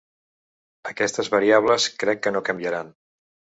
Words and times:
Aquestes 0.91 1.29
variables 1.35 1.87
crec 2.05 2.25
que 2.25 2.35
no 2.39 2.43
canviaran. 2.51 2.93